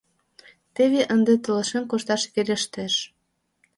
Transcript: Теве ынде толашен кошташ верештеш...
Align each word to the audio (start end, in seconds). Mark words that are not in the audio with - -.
Теве 0.75 1.01
ынде 1.13 1.33
толашен 1.43 1.83
кошташ 1.91 2.21
верештеш... 2.33 2.93